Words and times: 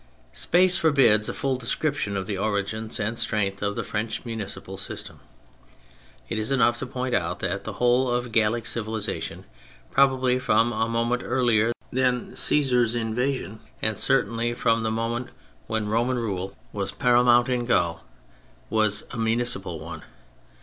Space 0.33 0.77
forbids 0.77 1.29
a 1.29 1.33
full 1.35 1.57
description 1.57 2.17
of 2.17 2.25
the 2.25 2.35
origins 2.35 2.99
and 2.99 3.19
strength 3.19 3.61
of 3.61 3.75
the 3.75 3.83
French 3.83 4.25
municipal 4.25 4.75
system; 4.75 5.19
it 6.27 6.39
is 6.39 6.51
enough 6.51 6.79
to 6.79 6.87
point 6.87 7.13
out 7.13 7.37
that 7.41 7.65
the 7.65 7.73
whole 7.73 8.09
of 8.09 8.31
Gallic 8.31 8.65
civilisation, 8.65 9.45
probably 9.91 10.39
from 10.39 10.73
a 10.73 10.89
moment 10.89 11.21
earlier 11.23 11.71
than 11.91 12.31
Cgesar's 12.31 12.95
invasion, 12.95 13.59
and 13.79 13.95
certainly 13.95 14.55
from 14.55 14.81
the 14.81 14.89
moment 14.89 15.27
when 15.67 15.87
Roman 15.87 16.17
rule 16.17 16.47
THE 16.47 16.53
PHASES 16.53 16.69
08 16.73 16.77
was 16.79 16.91
paramount 16.93 17.49
in 17.49 17.65
Gaul, 17.67 18.03
was 18.71 19.03
a 19.11 19.17
municipal 19.19 19.79
one. 19.79 20.01